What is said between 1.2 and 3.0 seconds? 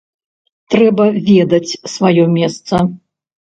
ведаць сваё месца.